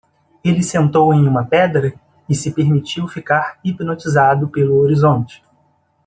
Ele 0.43 0.63
sentou 0.63 1.13
em 1.13 1.27
uma 1.27 1.45
pedra? 1.45 1.93
e 2.27 2.33
se 2.33 2.49
permitiu 2.51 3.07
ficar 3.07 3.59
hipnotizado 3.63 4.47
pelo 4.47 4.77
horizonte. 4.79 5.43